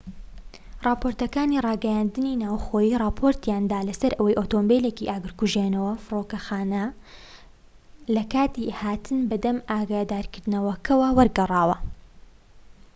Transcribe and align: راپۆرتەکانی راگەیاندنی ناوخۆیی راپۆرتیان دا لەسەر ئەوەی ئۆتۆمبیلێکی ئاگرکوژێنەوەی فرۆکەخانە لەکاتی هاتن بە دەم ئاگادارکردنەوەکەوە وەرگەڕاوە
راپۆرتەکانی 0.87 1.61
راگەیاندنی 1.67 2.39
ناوخۆیی 2.43 2.99
راپۆرتیان 3.03 3.63
دا 3.71 3.79
لەسەر 3.87 4.11
ئەوەی 4.17 4.37
ئۆتۆمبیلێکی 4.39 5.09
ئاگرکوژێنەوەی 5.11 6.01
فرۆکەخانە 6.05 6.85
لەکاتی 8.15 8.75
هاتن 8.81 9.19
بە 9.29 9.37
دەم 9.43 9.57
ئاگادارکردنەوەکەوە 9.71 11.09
وەرگەڕاوە 11.17 11.77